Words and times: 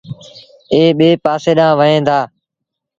ائيٚݩ 0.73 0.95
ٻي 0.97 1.09
پآسي 1.23 1.51
ڏآنهن 1.57 1.77
وهيݩ 1.79 2.05
دآ۔ 2.07 2.19